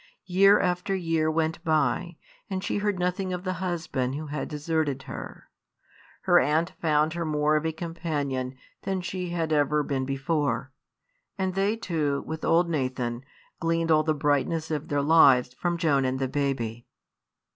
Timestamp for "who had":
4.15-4.47